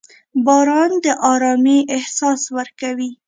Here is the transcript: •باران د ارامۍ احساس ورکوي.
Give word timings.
•باران 0.45 0.91
د 1.03 1.05
ارامۍ 1.31 1.79
احساس 1.95 2.41
ورکوي. 2.57 3.09